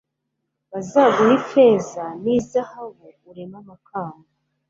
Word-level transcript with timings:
bazaguhe 0.71 1.31
ifeza 1.39 2.03
n 2.23 2.25
izahabu 2.37 3.05
ureme 3.29 3.55
amakamba 3.61 4.29